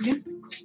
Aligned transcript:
Merci. 0.00 0.61